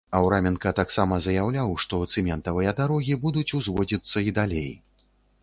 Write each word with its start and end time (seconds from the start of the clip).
Аўраменка 0.19 0.69
таксама 0.79 1.19
заяўляў, 1.25 1.73
што 1.85 1.99
цэментавыя 2.15 2.73
дарогі 2.81 3.19
будуць 3.27 3.45
узводзіцца 3.61 4.27
і 4.31 4.37
далей. 4.41 4.71